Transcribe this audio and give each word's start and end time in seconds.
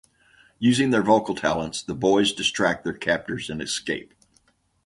Using 0.57 0.89
their 0.89 1.03
vocal 1.03 1.35
talents, 1.35 1.83
the 1.83 1.93
boys 1.93 2.33
distract 2.33 2.83
their 2.83 2.93
captors 2.93 3.51
and 3.51 3.61
escape. 3.61 4.15